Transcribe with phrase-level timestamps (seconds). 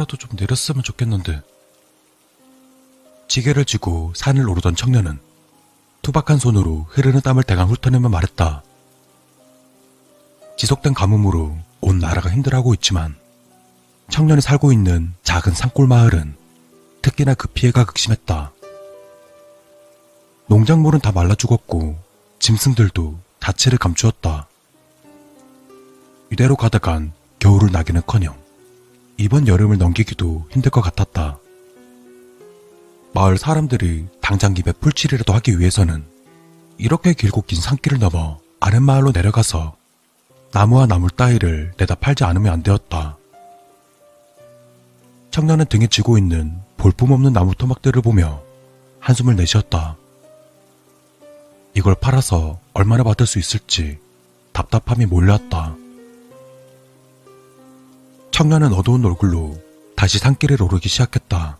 [0.00, 1.42] 잠시라도 좀 내렸으면 좋겠는데.
[3.28, 5.18] 지게를 쥐고 산을 오르던 청년은
[6.02, 8.62] 투박한 손으로 흐르는 땀을 대강 훑어내며 말했다.
[10.56, 13.16] 지속된 가뭄으로 온 나라가 힘들어하고 있지만
[14.10, 16.34] 청년이 살고 있는 작은 산골 마을은
[17.02, 18.52] 특히나 그 피해가 극심했다.
[20.46, 21.98] 농작물은 다 말라 죽었고
[22.38, 24.48] 짐승들도 자체를 감추었다.
[26.32, 28.39] 이대로 가다간 겨울을 나기는커녕
[29.20, 31.38] 이번 여름을 넘기기도 힘들 것 같았다.
[33.12, 36.06] 마을 사람들이 당장 입에 풀칠이라도 하기 위해서는
[36.78, 39.76] 이렇게 길고 긴 산길을 넘어 아랫마을로 내려가서
[40.52, 43.18] 나무와 나물 따위를 내다 팔지 않으면 안 되었다.
[45.32, 48.42] 청년은 등에 쥐고 있는 볼품없는 나무 토막들을 보며
[49.00, 49.98] 한숨을 내쉬었다.
[51.74, 53.98] 이걸 팔아서 얼마나 받을 수 있을지
[54.54, 55.76] 답답함이 몰려왔다.
[58.40, 59.60] 청년은 어두운 얼굴로
[59.94, 61.58] 다시 산길을 오르기 시작했다.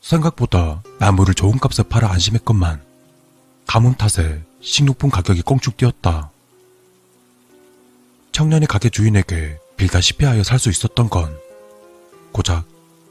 [0.00, 2.82] 생각보다 나무를 좋은 값에 팔아 안심했건만
[3.68, 6.32] 가뭄 탓에 식료품 가격이 꽁충 뛰었다.
[8.32, 11.38] 청년이 가게 주인에게 빌다시피 하여 살 수 있었던 건
[12.32, 12.64] 고작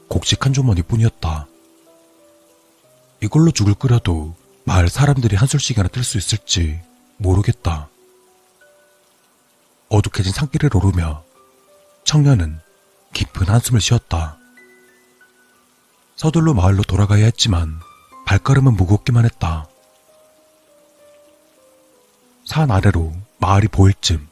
[0.08, 1.46] 곡식 한 주머니 뿐이었다.
[3.22, 6.78] 이걸로 죽을 끓여도 마을 사람들이 한술씩이나 뜰 수 있을지
[7.16, 7.88] 모르겠다.
[9.88, 11.24] 어둑해진 산길을 오르며
[12.06, 12.60] 청년은
[13.12, 14.38] 깊은 한숨을 쉬었다.
[16.14, 17.80] 서둘러 마을로 돌아가야 했지만
[18.26, 19.68] 발걸음은 무겁기만 했다.
[22.44, 24.28] 산 아래로 마을이 보일 쯤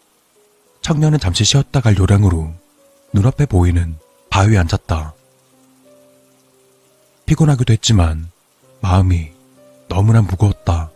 [0.83, 2.55] 청년은 잠시 쉬었다 갈 요량으로
[3.13, 3.99] 눈앞에 보이는
[4.31, 5.13] 바위에 앉았다.
[7.27, 8.31] 피곤하기도 했지만
[8.83, 9.33] 마음이
[9.89, 10.93] 너무나 무거웠다.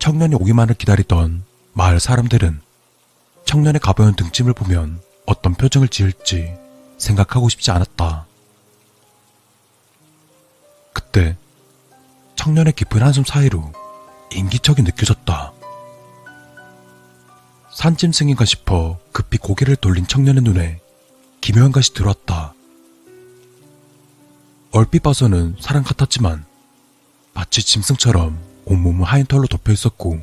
[0.00, 2.61] 청년이 오기만을 기다리던 마을 사람들은
[3.44, 6.54] 청년의 가벼운 등짐을 보면 어떤 표정을 지을지
[6.98, 8.26] 생각하고 싶지 않았다.
[10.92, 11.36] 그때
[12.36, 13.72] 청년의 깊은 한숨 사이로
[14.32, 15.52] 인기척이 느껴졌다.
[17.72, 20.80] 산짐승인가 싶어 급히 고개를 돌린 청년의 눈에
[21.40, 22.54] 기묘한 것이 들어왔다.
[24.72, 26.44] 얼핏 봐서는 사람 같았지만
[27.34, 30.20] 마치 짐승처럼 온몸은 하얀 털로 덮여 있었고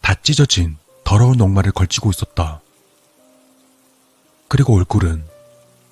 [0.00, 2.60] 다 찢어진 더러운 녹말을 걸치고 있었다.
[4.48, 5.24] 그리고 얼굴은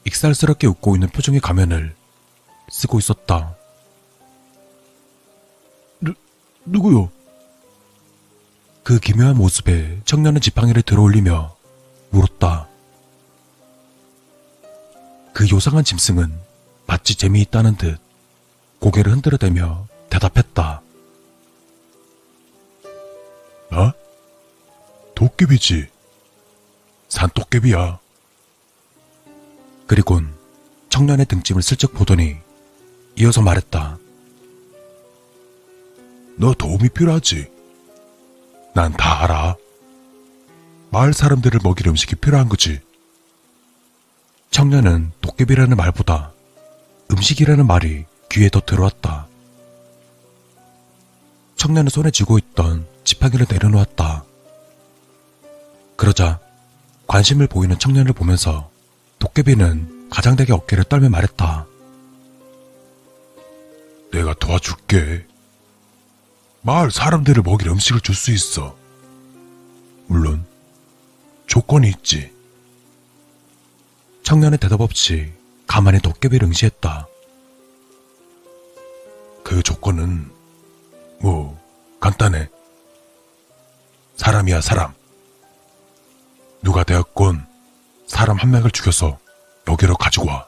[0.05, 1.95] 익살스럽게 웃고 있는 표정의 가면을
[2.71, 3.55] 쓰고 있었다.
[6.01, 6.15] 누,
[6.65, 7.11] 누구요?
[8.83, 11.55] 그 기묘한 모습에 청년은 지팡이를 들어올리며
[12.11, 12.69] 물었다.
[15.33, 16.39] 그 요상한 짐승은
[16.87, 17.99] 마치 재미있다는 듯
[18.81, 20.83] 고개를 흔들어대며 대답했다.
[23.73, 24.02] 어?
[25.15, 25.89] 도깨비지.
[27.09, 27.99] 산도깨비야.
[29.87, 30.35] 그리곤
[30.89, 32.37] 청년의 등짐을 슬쩍 보더니
[33.19, 33.99] 이어서 말했다.
[36.39, 37.51] 너 도움이 필요하지?
[38.75, 39.57] 난 다 알아.
[40.91, 42.81] 마을 사람들을 먹일 음식이 필요한 거지.
[44.51, 46.33] 청년은 도깨비라는 말보다
[47.11, 49.27] 음식이라는 말이 귀에 더 들어왔다.
[51.57, 54.25] 청년은 손에 쥐고 있던 지팡이를 내려놓았다.
[56.03, 56.41] 그러자
[57.07, 58.69] 관심을 보이는 청년을 보면서
[59.21, 61.65] 도깨비는 가장되게 어깨를 떨며 말했다.
[64.11, 65.25] 내가 도와줄게.
[66.63, 68.77] 마을 사람들을 먹일 음식을 줄 수 있어.
[70.09, 70.45] 물론
[71.47, 72.33] 조건이 있지.
[74.25, 75.33] 청년의 대답 없이
[75.69, 77.07] 가만히 도깨비를 응시했다.
[79.45, 80.29] 그 조건은
[81.21, 81.57] 뭐
[82.01, 82.49] 간단해.
[84.17, 85.01] 사람이야 사람.
[86.63, 87.47] 누가 되었건
[88.07, 89.19] 사람 한 명을 죽여서
[89.69, 90.47] 여기로 가지고 와.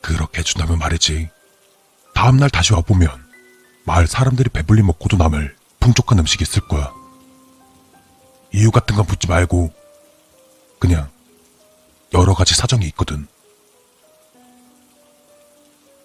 [0.00, 1.30] 그렇게 해준다면 말이지.
[2.14, 3.10] 다음날 다시 와보면
[3.84, 6.92] 마을 사람들이 배불리 먹고도 남을 풍족한 음식이 있을 거야.
[8.52, 9.72] 이유 같은 건 묻지 말고
[10.78, 11.10] 그냥
[12.14, 13.26] 여러 가지 사정이 있거든.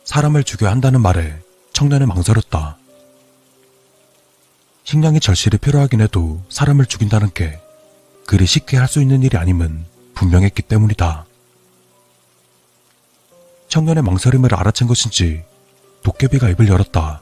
[0.06, 1.42] 사람을 죽여야 한다는 말에
[1.74, 2.78] 청년은 망설였다.
[4.86, 7.60] 식량이 절실히 필요하긴 해도 사람을 죽인다는 게
[8.28, 11.26] 그리 쉽게 할 수 있는 일이 아님은 분명했기 때문이다.
[13.70, 15.44] 청년의 망설임을 알아챈 것인지
[16.04, 17.22] 도깨비가 입을 열었다.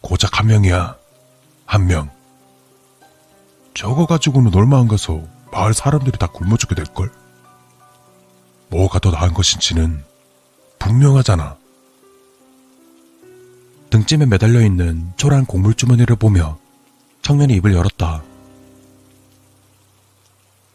[0.00, 0.96] 고작 한 명이야.
[1.66, 2.10] 한 명.
[3.74, 5.22] 저거 가지고는 얼마 안 가서
[5.52, 7.12] 마을 사람들이 다 굶어 죽게 될걸?
[8.70, 10.02] 뭐가 더 나은 것인지는
[10.78, 11.58] 분명하잖아.
[13.90, 16.58] 등짐에 매달려 있는 초라한 곡물 주머니를 보며
[17.22, 18.22] 청년이 입을 열었다.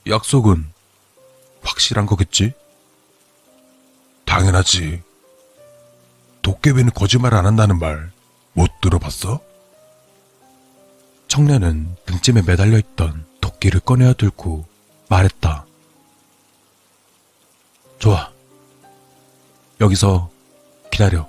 [0.08, 0.66] 약속은
[1.62, 2.54] 확실한 거겠지?
[4.26, 5.02] 당연하지.
[6.42, 8.14] 도깨비는 거짓말 안 한다는 말
[8.54, 9.40] 못 들어봤어?
[11.28, 14.66] 청년은 등짐에 매달려 있던 도끼를 꺼내어 들고
[15.10, 15.66] 말했다.
[17.98, 18.32] 좋아.
[19.82, 20.30] 여기서
[20.92, 21.28] 기다려.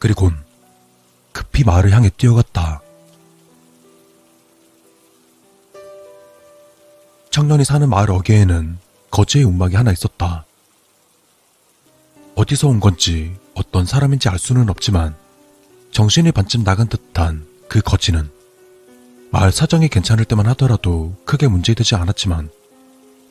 [0.00, 0.44] 그리곤
[1.30, 2.82] 급히 마을을 향해 뛰어갔다.
[7.32, 8.78] 청년이 사는 마을 어귀에는
[9.10, 10.44] 거지의 움막이 하나 있었다.
[12.34, 15.16] 어디서 온 건지 어떤 사람인지 알 수는 없지만
[15.92, 18.30] 정신이 반쯤 나간 듯한 그 거지는
[19.30, 22.50] 마을 사정이 괜찮을 때만 하더라도 크게 문제되지 않았지만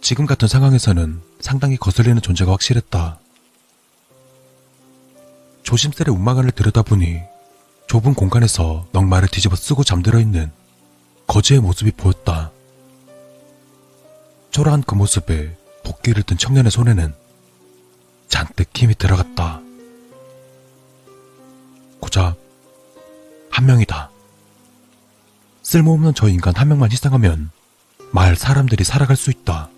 [0.01, 3.19] 지금 같은 상황에서는 상당히 거슬리는 존재가 확실했다.
[5.61, 7.19] 조심스레 움막안을 들여다보니
[7.85, 10.51] 좁은 공간에서 넉마를 뒤집어 쓰고 잠들어 있는
[11.27, 12.51] 거지의 모습이 보였다.
[14.51, 17.13] 초라한 그 모습에 도끼를 든 청년의 손에는
[18.27, 19.61] 잔뜩 힘이 들어갔다.
[21.99, 22.37] 고작
[23.49, 24.11] 한 명이다.
[25.63, 27.51] 쓸모없는 저 인간 한 명만 희생하면
[28.11, 29.69] 마을 사람들이 살아갈 수 있다.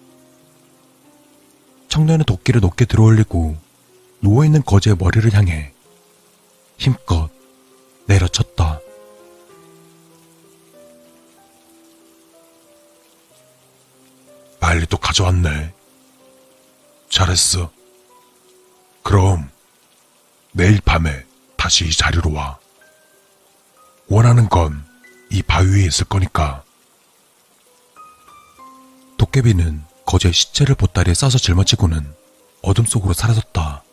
[1.89, 3.55] 청년은 도끼를 높게 들어올리고
[4.21, 5.71] 누워있는 거지의 머리를 향해
[6.77, 7.29] 힘껏
[8.07, 8.79] 내려쳤다.
[15.13, 15.74] 가져왔네.
[17.10, 17.71] 잘했어.
[19.04, 19.50] 그럼
[20.51, 21.25] 내일 밤에
[21.56, 22.57] 다시 이 자리로 와.
[24.07, 24.83] 원하는 건
[25.30, 26.63] 이 바위 위에 있을 거니까.
[29.18, 32.13] 도깨비는 거제의 시체를 보따리에 싸서 짊어지고는
[32.62, 33.83] 어둠 속으로 사라졌다.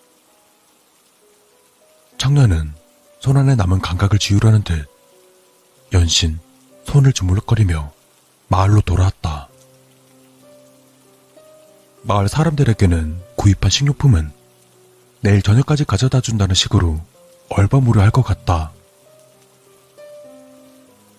[2.18, 2.74] 청년은
[3.20, 4.86] 손 안에 남은 감각을 지우려는 듯
[5.94, 6.38] 연신
[6.84, 7.90] 손을 주물럭거리며
[8.48, 9.49] 마을로 돌아왔다.
[12.02, 14.32] 마을 사람들에게는 구입한 식료품은
[15.20, 17.00] 내일 저녁까지 가져다 준다는 식으로
[17.50, 18.72] 얼버무려 할 것 같다.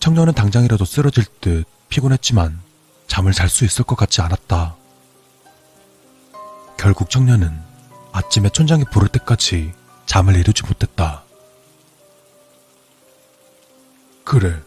[0.00, 2.60] 청년은 당장이라도 쓰러질 듯 피곤했지만
[3.06, 4.74] 잠을 잘 수 있을 것 같지 않았다.
[6.76, 7.56] 결국 청년은
[8.10, 9.72] 아침에 촌장이 부를 때까지
[10.06, 11.22] 잠을 이루지 못했다.
[14.24, 14.60] 그래.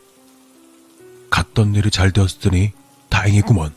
[1.29, 2.71] 갔던 일이 잘 되었으니
[3.09, 3.73] 다행이구먼.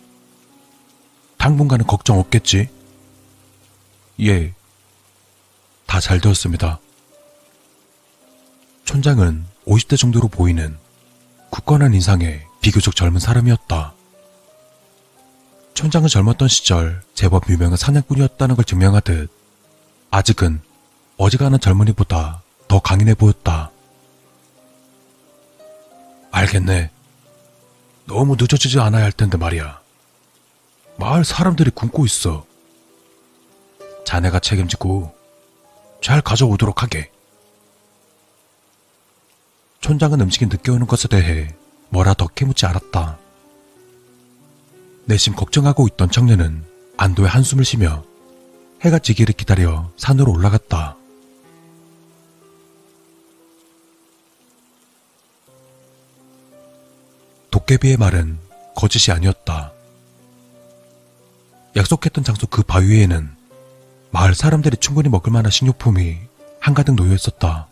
[1.38, 2.68] 당분간은 걱정 없겠지?
[4.20, 4.52] 예.
[5.86, 6.80] 다 잘 되었습니다.
[8.84, 10.76] 촌장은 50대 정도로 보이는
[11.50, 13.94] 굳건한 인상의 비교적 젊은 사람이었다.
[15.74, 19.30] 촌장은 젊었던 시절 제법 유명한 사냥꾼이었다는 걸 증명하듯
[20.10, 20.60] 아직은
[21.16, 23.70] 어지간한 젊은이보다 더 강인해 보였다.
[26.30, 26.90] 알겠네.
[28.06, 29.80] 너무 늦어지지 않아야 할 텐데 말이야.
[30.98, 32.44] 마을 사람들이 굶고 있어.
[34.04, 35.14] 자네가 책임지고
[36.02, 37.10] 잘 가져오도록 하게.
[39.80, 41.54] 촌장은 음식이 늦게 오는 것에 대해
[41.90, 43.16] 뭐라 더 캐묻지 않았다.
[45.04, 46.64] 내심 걱정하고 있던 청년은
[46.96, 48.04] 안도의 한숨을 쉬며
[48.82, 50.96] 해가 지기를 기다려 산으로 올라갔다.
[57.52, 58.38] 도깨비의 말은
[58.74, 59.77] 거짓이 아니었다.
[61.78, 63.30] 약속했던 장소 그 바위에는
[64.10, 66.18] 마을 사람들이 충분히 먹을 만한 식료품이
[66.60, 67.68] 한가득 놓여 있었다.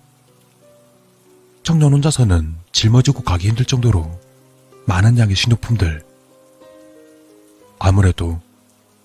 [1.62, 4.18] 청년 혼자서는 짊어지고 가기 힘들 정도로
[4.86, 6.04] 많은 양의 식료품들.
[7.78, 8.40] 아무래도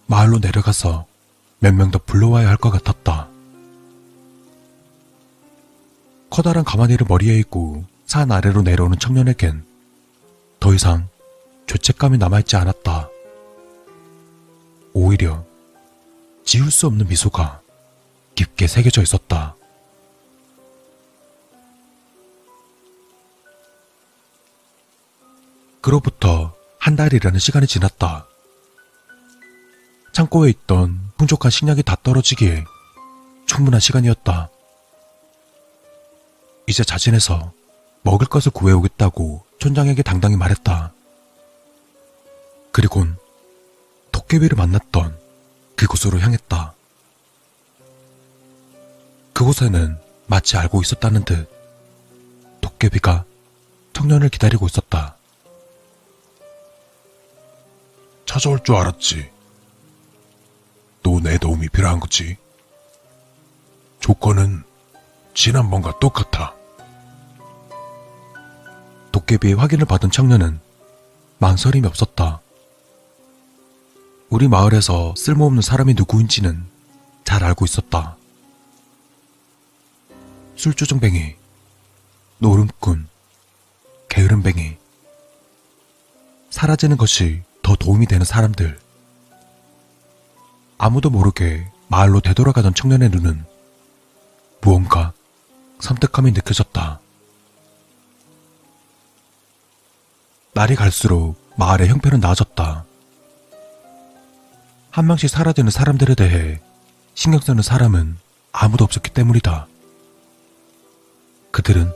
[0.07, 1.05] 마을로 내려가서
[1.59, 3.27] 몇 명 더 불러와야 할 것 같았다.
[6.29, 9.65] 커다란 가마니를 머리에 있고 산 아래로 내려오는 청년에겐
[10.59, 11.07] 더 이상
[11.67, 13.09] 죄책감이 남아있지 않았다.
[14.93, 15.45] 오히려
[16.45, 17.61] 지울 수 없는 미소가
[18.35, 19.55] 깊게 새겨져 있었다.
[25.81, 28.27] 그로부터 한 달이라는 시간이 지났다.
[30.13, 32.65] 창고에 있던 풍족한 식량이 다 떨어지기에
[33.47, 34.49] 충분한 시간이었다.
[36.67, 37.53] 이제 자진해서
[38.03, 40.93] 먹을 것을 구해오겠다고 촌장에게 당당히 말했다.
[42.71, 43.17] 그리곤
[44.31, 45.17] 도깨비를 만났던
[45.75, 46.73] 그곳으로 향했다.
[49.33, 51.49] 그곳에는 마치 알고 있었다는 듯
[52.61, 53.25] 도깨비가
[53.91, 55.17] 청년을 기다리고 있었다.
[58.25, 59.29] 찾아올 줄 알았지.
[61.03, 62.37] 또 내 도움이 필요한 거지.
[63.99, 64.63] 조건은
[65.33, 66.55] 지난번과 똑같아.
[69.11, 70.61] 도깨비의 확인을 받은 청년은
[71.39, 72.40] 망설임이 없었다.
[74.31, 76.65] 우리 마을에서 쓸모없는 사람이 누구인지는
[77.25, 78.15] 잘 알고 있었다.
[80.55, 81.35] 술주정뱅이,
[82.37, 83.09] 노름꾼,
[84.07, 84.77] 게으름뱅이.
[86.49, 88.79] 사라지는 것이 더 도움이 되는 사람들.
[90.77, 93.43] 아무도 모르게 마을로 되돌아가던 청년의 눈은
[94.61, 95.11] 무언가
[95.81, 97.01] 섬뜩함이 느껴졌다.
[100.53, 102.85] 날이 갈수록 마을의 형편은 나아졌다.
[104.91, 106.59] 한 명씩 사라지는 사람들에 대해
[107.15, 108.17] 신경 쓰는 사람은
[108.51, 109.67] 아무도 없었기 때문이다.
[111.51, 111.91] 그들은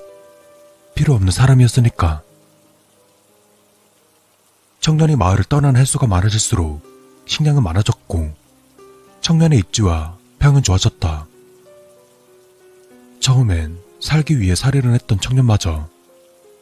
[0.95, 2.21] 필요 없는 사람이었으니까.
[4.79, 8.33] 청년이 마을을 떠나는 횟수가 많아질수록 식량은 많아졌고
[9.19, 11.27] 청년의 입지와 평은 좋아졌다.
[13.19, 15.89] 처음엔 살기 위해 살이를 했던 청년마저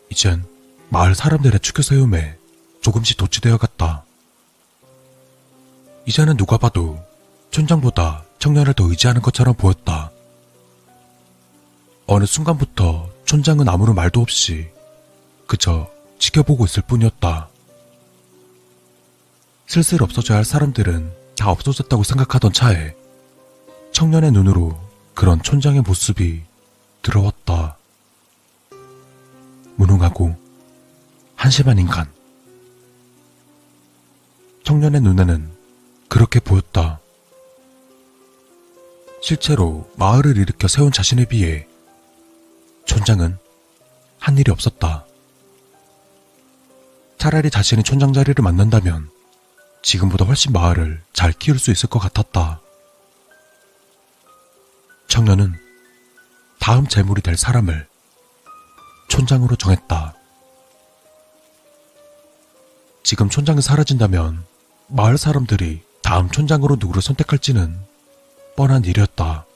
[0.10, 0.46] 이젠
[0.90, 2.38] 마을 사람들의 축교 세움에
[2.82, 4.06] 조금씩 도취되어 갔다.
[6.06, 7.00] 이제는 누가 봐도
[7.52, 10.12] 촌장보다 청년을 더 의지하는 것처럼 보였다.
[12.06, 14.70] 어느 순간부터 촌장은 아무런 말도 없이
[15.48, 17.48] 그저 지켜보고 있을 뿐이었다.
[19.68, 22.94] 슬슬 없어져야 할 사람들은 다 없어졌다고 생각하던 차에
[23.94, 24.78] 청년의 눈으로
[25.14, 26.44] 그런 촌장의 모습이
[27.02, 27.78] 들어왔다.
[29.76, 30.36] 무능하고
[31.36, 32.12] 한심한 인간.
[34.64, 35.63] 청년의 눈에는
[36.14, 37.00] 그렇게 보였다.
[39.20, 41.68] 실제로 마을을 일으켜 세운 자신에 비해
[42.86, 43.40] 촌장은
[44.20, 45.08] 한 일이 없었다.
[47.18, 49.10] 차라리 자신이 촌장 자리를 맡는다면
[49.82, 52.62] 지금보다 훨씬 마을을 잘 키울 수 있을 것 같았다.
[55.08, 55.56] 청년은
[56.60, 57.88] 다음 재물이 될 사람을
[59.08, 60.14] 촌장으로 정했다.
[63.02, 64.46] 지금 촌장이 사라진다면
[64.90, 65.82] 마을 사람들이
[66.14, 67.76] 다음 촌장으로 누구를 선택할지는
[68.56, 69.48] 뻔한 일이었다.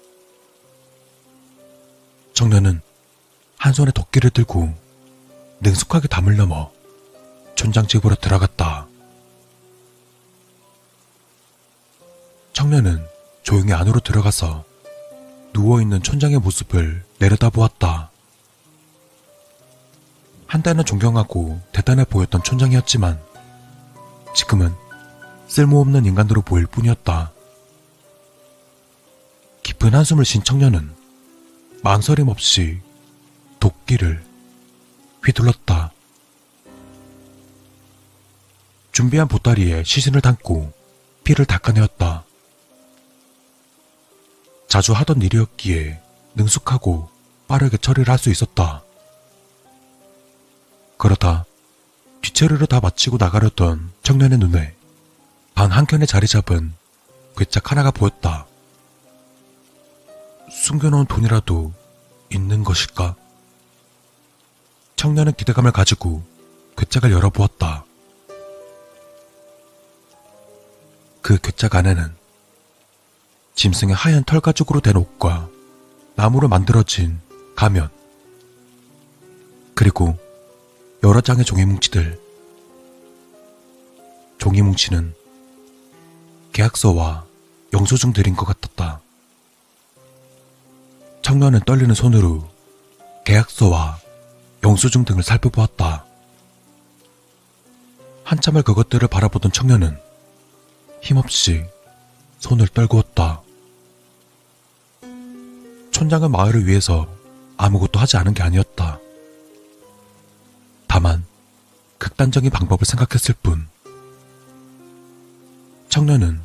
[2.34, 2.82] 청년은
[3.60, 4.74] 한 손에 도끼를 들고
[5.60, 6.72] 능숙하게 담을 넘어
[7.54, 8.88] 촌장 집으로 들어갔다.
[12.54, 13.06] 청년은
[13.44, 14.66] 조용히 안으로 들어가서
[15.54, 18.10] 누워있는 촌장의 모습을 내려다보았다.
[20.48, 23.22] 한때는 존경하고 대단해 보였던 촌장이었지만
[24.34, 24.87] 지금은
[25.48, 27.32] 쓸모없는 인간으로 보일 뿐이었다.
[29.64, 30.94] 깊은 한숨을 쉰 청년은
[31.84, 32.80] 망설임 없이
[33.60, 34.24] 도끼를
[35.26, 35.92] 휘둘렀다.
[38.92, 40.74] 준비한 보따리에 시신을 담고
[41.24, 42.24] 피를 닦아내었다.
[44.68, 46.02] 자주 하던 일이었기에
[46.36, 47.10] 능숙하고
[47.48, 48.84] 빠르게 처리를 할 수 있었다.
[50.98, 51.46] 그러다
[52.22, 54.76] 뒷처리를 다 마치고 나가려던 청년의 눈에
[55.58, 56.72] 방 한켠에 자리 잡은
[57.36, 58.46] 괴짝 하나가 보였다.
[60.52, 61.74] 숨겨놓은 돈이라도
[62.32, 63.16] 있는 것일까?
[64.98, 66.22] 청년은 기대감을 가지고
[66.78, 67.86] 괴짝을 열어보았다.
[71.24, 72.16] 그 괴짝 안에는
[73.56, 75.50] 짐승의 하얀 털 가죽으로 된 옷과
[76.14, 77.20] 나무로 만들어진
[77.56, 77.90] 가면,
[79.74, 80.20] 그리고
[81.04, 82.22] 여러 장의 종이 뭉치들.
[84.38, 85.16] 종이 뭉치는
[86.58, 87.24] 계약서와
[87.72, 89.00] 영수증 들인 것 같았다.
[91.22, 92.50] 청년은 떨리는 손으로
[93.26, 94.00] 계약서와
[94.64, 96.04] 영수증 등을 살펴보았다.
[98.24, 100.00] 한참을 그것들을 바라보던 청년은
[101.04, 101.64] 힘없이
[102.40, 103.44] 손을 떨구었다.
[105.92, 107.08] 촌장은 마을을 위해서
[107.58, 109.00] 아무것도 하지 않은 게 아니었다.
[110.88, 111.24] 다만
[112.00, 113.68] 극단적인 방법을 생각했을 뿐.
[115.90, 116.42] 청년은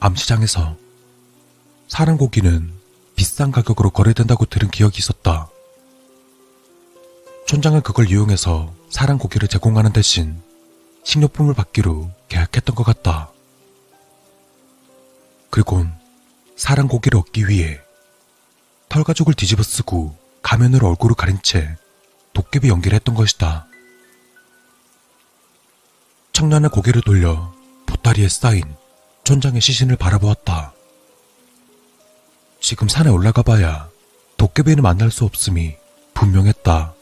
[0.00, 0.76] 암시장에서
[1.88, 2.72] 사람 고기는
[3.16, 5.48] 비싼 가격으로 거래된다고 들은 기억이 있었다.
[7.46, 10.40] 촌장은 그걸 이용해서 사람 고기를 제공하는 대신
[11.04, 13.30] 식료품을 받기로 계약했던 것 같다.
[15.50, 15.92] 그리곤
[16.56, 17.80] 사람 고기를 얻기 위해
[18.88, 21.76] 털가죽을 뒤집어 쓰고 가면으로 얼굴을 가린 채
[22.32, 23.66] 도깨비 연기를 했던 것이다.
[26.32, 27.52] 청년의 고개를 돌려
[27.86, 28.62] 보따리에 쌓인
[29.24, 30.72] 촌장의 시신을 바라보았다.
[32.60, 33.88] 지금 산에 올라가 봐야
[34.36, 35.76] 도깨비는 만날 수 없음이
[36.14, 36.94] 분명했다.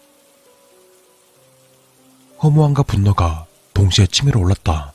[2.42, 4.92] 허무함과 분노가 동시에 치밀어 올랐다.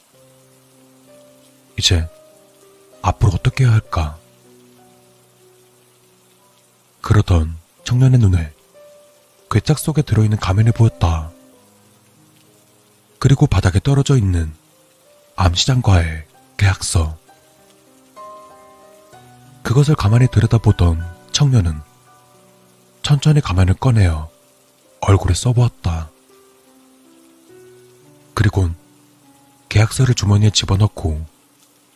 [1.77, 2.07] 이제
[3.01, 4.17] 앞으로 어떻게 해야 할까?
[7.01, 8.51] 그러던 청년의 눈에
[9.49, 11.31] 괴짝 속에 들어있는 가면이 보였다.
[13.19, 14.53] 그리고 바닥에 떨어져 있는
[15.35, 16.25] 암시장과의
[16.57, 17.17] 계약서.
[19.63, 21.81] 그것을 가만히 들여다보던 청년은
[23.01, 24.29] 천천히 가만을 꺼내어
[25.01, 26.09] 얼굴에 써보았다.
[28.33, 28.75] 그리곤
[29.69, 31.25] 계약서를 주머니에 집어넣고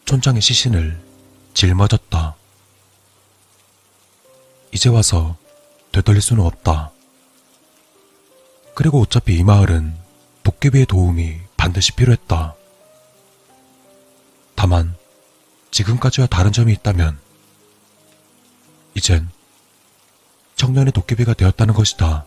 [0.06, 1.02] 촌장의 시신을
[1.54, 2.36] 짊어졌다.
[4.72, 5.38] 이제 와서
[5.92, 6.92] 되돌릴 수는 없다.
[8.76, 9.96] 그리고 어차피 이 마을은
[10.44, 12.56] 도깨비의 도움이 반드시 필요했다.
[14.62, 14.94] 다만
[15.72, 17.18] 지금까지와 다른 점이 있다면
[18.94, 19.30] 이젠
[20.58, 22.26] 청년의 도깨비가 되었다는 것이다.